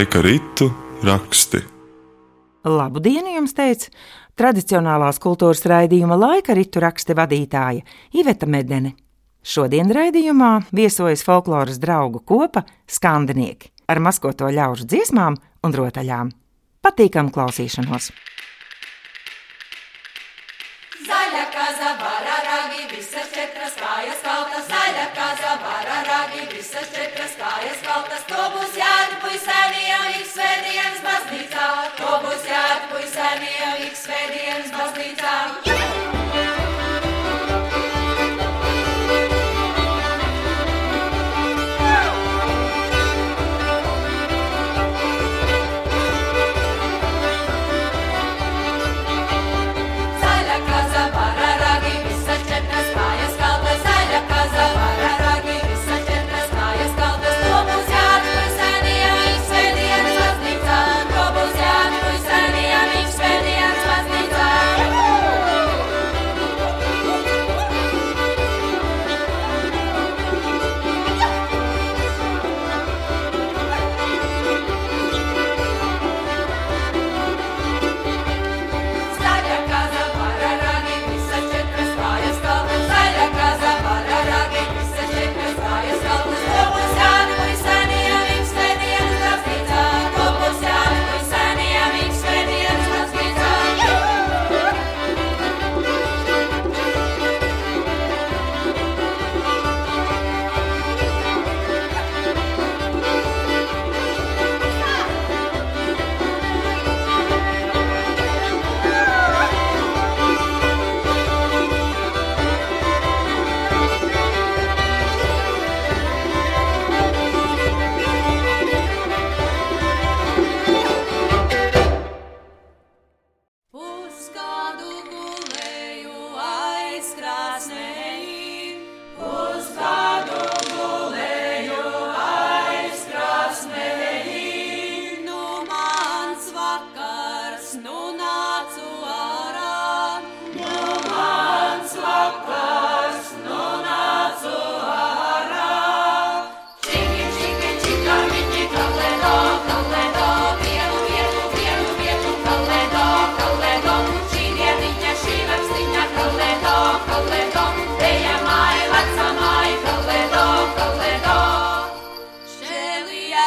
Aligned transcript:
laika 0.00 0.22
ritu 0.22 0.70
raksti. 1.04 1.58
Labdien, 2.64 3.26
jums 3.34 3.52
teica 3.56 3.88
tradicionālās 4.36 5.20
kultūras 5.20 5.64
raidījuma 5.68 6.16
laika 6.20 6.54
ritu 6.56 6.80
raksti 6.80 7.16
vadītāja 7.16 7.84
Iveta 8.20 8.46
Medene. 8.46 8.94
Šodien 9.40 9.88
raidījumā 9.88 10.66
viesojas 10.76 11.22
folkloras 11.24 11.80
draugu 11.80 12.20
kopa 12.20 12.66
skandinieki 12.84 13.70
ar 13.88 14.00
maskoto 14.04 14.50
ļaužu 14.52 14.84
dziesmām 14.84 15.38
un 15.64 15.76
rotaļām. 15.76 16.34
Patīkam 16.84 17.30
klausīšanos! 17.32 18.10
Zaļa 21.00 21.46
kaza, 21.54 21.94
bara 21.98 22.36
ragi, 22.44 22.84
visas 22.92 23.32
četras 23.32 23.74
kājas 23.80 24.20
kaltas, 24.26 24.68
zaļa 24.68 25.06
kaza, 25.16 25.56
bara 25.64 25.98
ragi, 26.06 26.44
visas 26.52 26.92
četras 26.92 27.34
kājas 27.40 27.80
kaltas, 27.88 28.28
to 28.28 28.44
būs 28.54 28.76
jāatpuj 28.78 29.40
seniem 29.46 30.06
ik 30.20 30.28
svētdienas 30.36 31.02
baznīcā, 31.08 31.66
to 31.98 32.12
būs 32.28 32.46
jāatpuj 32.52 33.08
seniem 33.16 33.84
ik 33.88 33.98
svētdienas 34.04 34.72
baznīcā. 34.76 35.69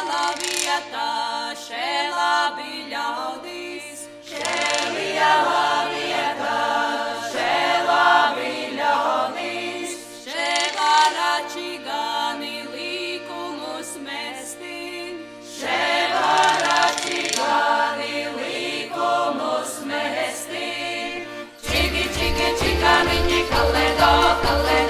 šēlā 0.00 0.28
vietā, 0.40 1.08
šēlā 1.60 2.56
bija 2.56 2.84
ļaudīs, 2.88 4.04
šēlā 4.24 5.64
vietā, 5.90 6.54
šēlā 7.32 8.06
bija 8.38 8.70
ļaudīs, 8.78 9.98
šēlā 10.24 10.94
račigāni 11.18 12.64
līkumus 12.72 13.92
mestin, 14.06 15.20
šēlā 15.58 16.38
račigāni 16.64 18.24
līkumus 18.38 19.82
mestin, 19.84 21.28
čigi, 21.66 22.08
čigi, 22.16 22.48
čigāni, 22.62 23.44
kalēdo, 23.52 24.14
kalēdo. 24.46 24.89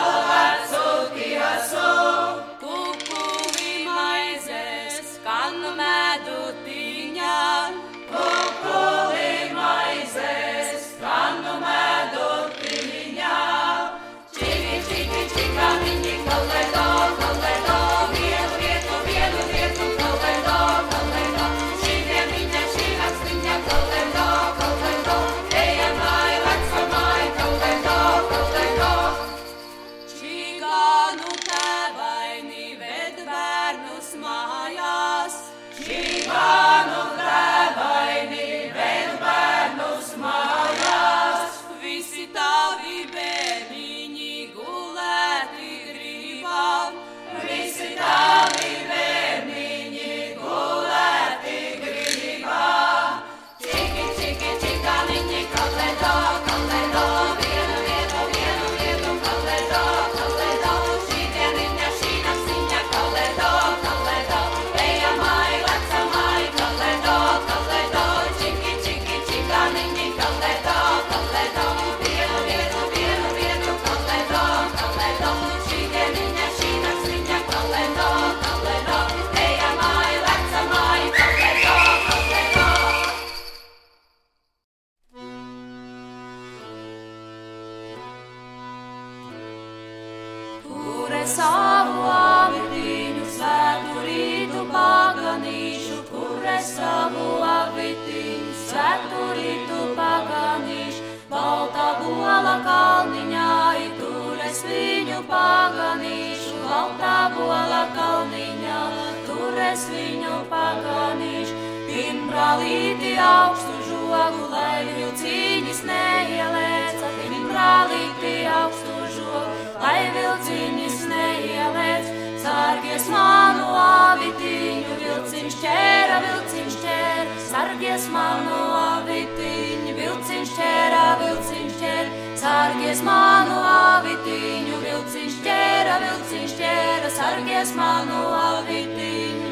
pirmbrālīti 112.51 113.11
augstu 113.15 113.73
žogu, 113.87 114.47
lai 114.51 114.83
vilcīņas 114.83 115.77
neielēca, 115.87 117.11
pirmbrālīti 117.19 118.33
augstu 118.51 118.95
žogu, 119.15 119.61
lai 119.79 120.11
vilcīņas 120.11 120.97
neielēc, 121.11 122.09
sargies 122.43 123.07
manu 123.07 123.69
avitiņu, 123.83 124.97
vilciņš 124.99 125.55
ķēra, 125.61 126.19
vilciņš 126.25 126.75
ķēra, 126.83 127.37
sargies 127.47 128.09
manu 128.11 128.59
avitiņu, 128.81 129.95
vilciņš 130.01 130.51
ķēra, 130.57 131.05
vilciņš 131.23 131.79
ķēra, 131.79 132.27
sargies 132.43 133.05
manu 133.07 133.61
avitiņu, 133.71 134.81
vilciņš 134.83 135.39
ķēra, 135.47 136.01
vilciņš 136.03 136.59
ķēra, 136.59 137.15
sargies 137.15 137.71
manu 137.79 138.25
avitiņu, 138.41 139.50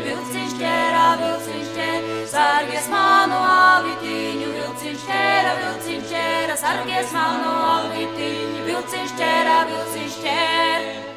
vilciņš 0.60 0.68
ķēra, 0.68 1.12
vilciņš 1.20 1.70
ķēra, 1.76 2.26
sargies 2.32 2.88
manu 2.92 3.38
avitiņu, 3.48 4.50
vilciņš 4.58 5.06
ķēra, 5.08 5.54
vilciņš 5.60 6.10
ķēra, 6.12 6.58
sargies 6.60 7.14
manu 7.16 7.54
avitiņu, 7.76 8.66
vilciņš 8.68 9.16
ķēra, 9.22 9.62
vilciņš 9.72 10.20
ķēra. 10.26 11.09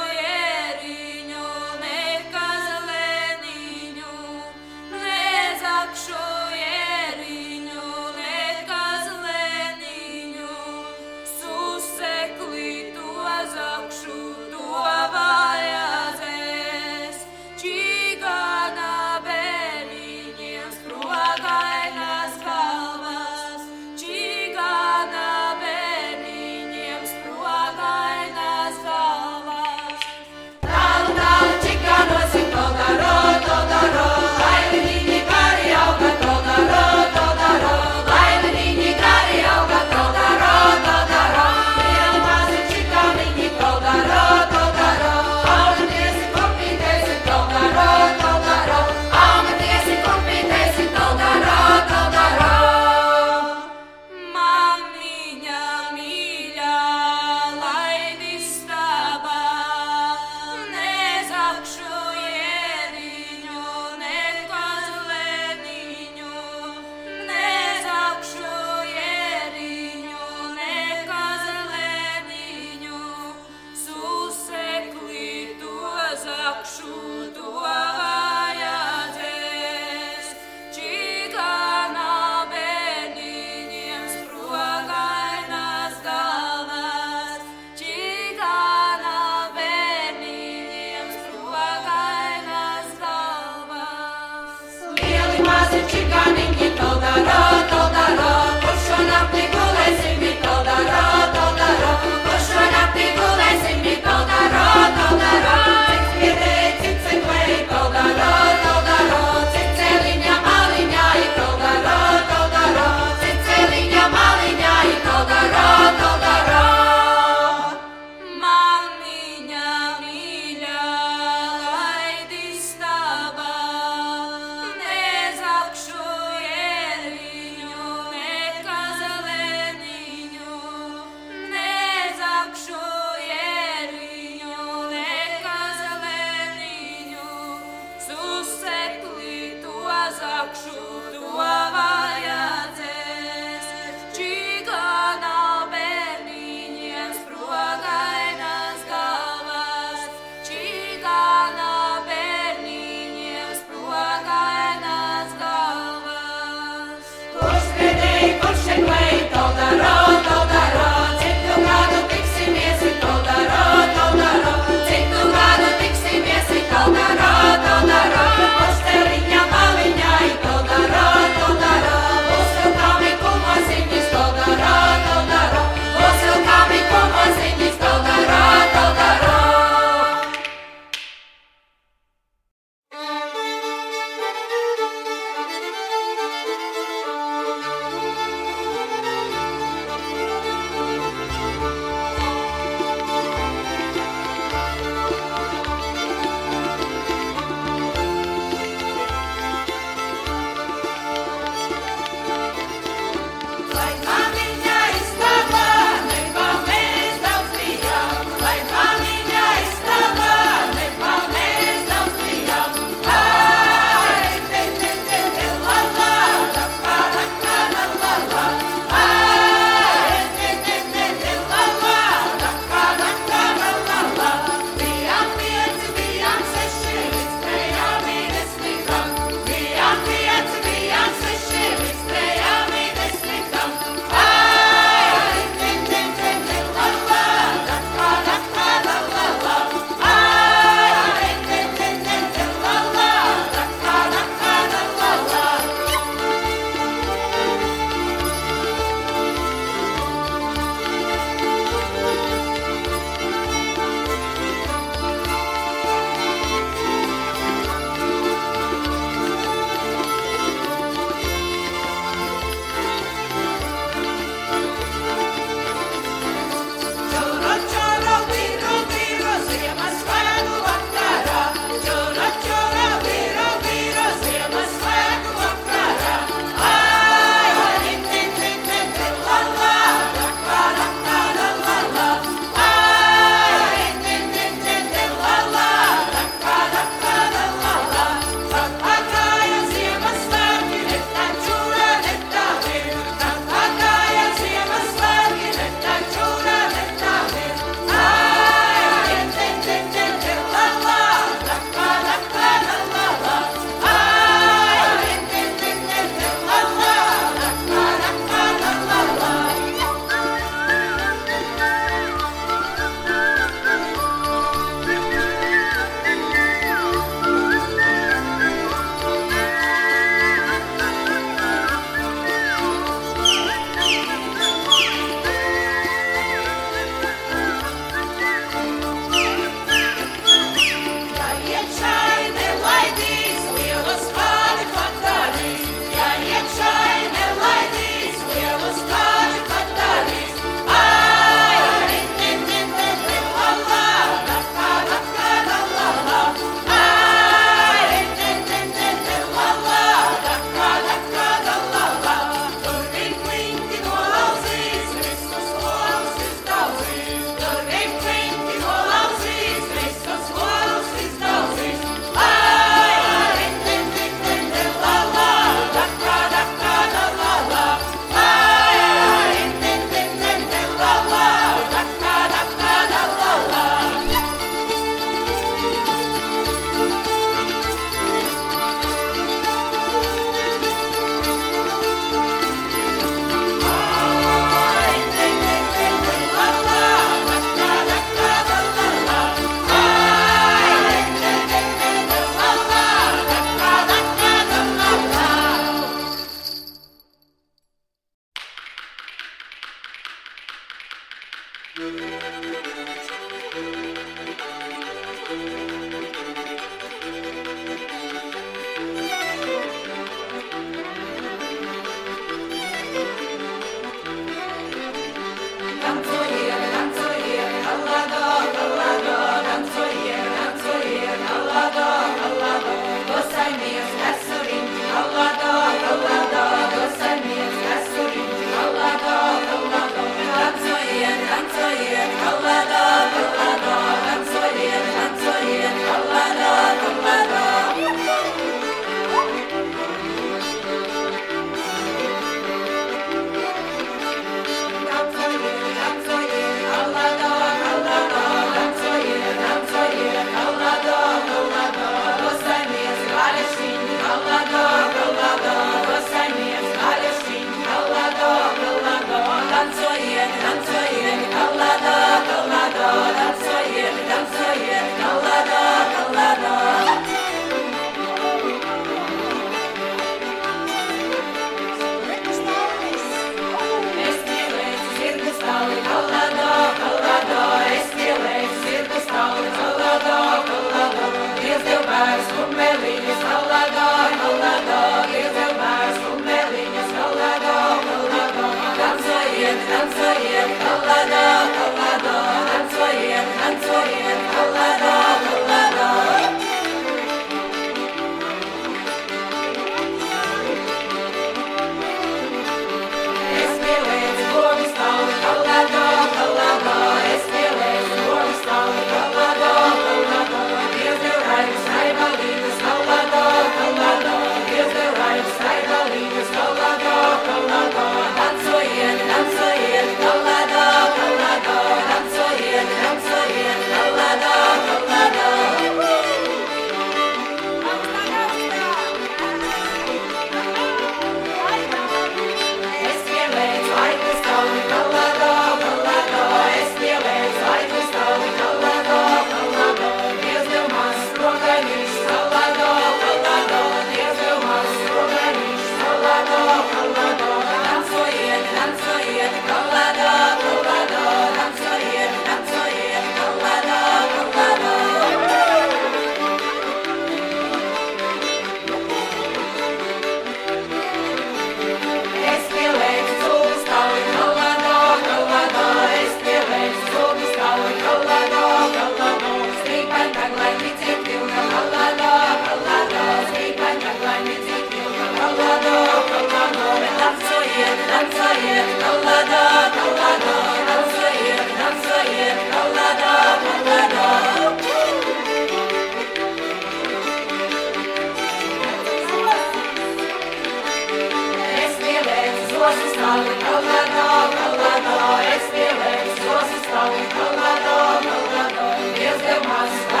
Dievs 598.95 599.21
tev 599.25 599.47
maz 599.49 599.75
stāv. 599.81 600.00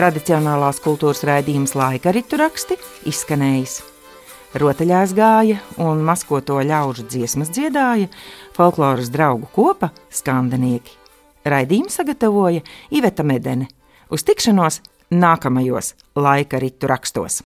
Tradicionālās 0.00 0.78
kultūras 0.80 1.18
raidījums 1.28 1.74
laika 1.76 2.08
ritu 2.16 2.38
raksti 2.40 2.78
izskanējis. 3.10 3.74
Rotaļās 4.56 5.12
gāja 5.12 5.58
un 5.76 6.00
maskoto 6.06 6.56
ļaužu 6.64 7.04
dziesmas 7.04 7.52
dziedāja 7.52 8.08
folkloras 8.56 9.12
draugu 9.12 9.50
kopa 9.52 9.90
skandinieki. 10.08 10.96
Raidījumu 11.44 11.92
sagatavoja 11.92 12.64
Iveta 12.96 13.28
Medene. 13.28 13.68
Uz 14.08 14.24
tikšanos 14.24 14.80
nākamajos 15.12 15.92
laika 16.16 16.64
ritu 16.64 16.88
rakstos! 16.88 17.42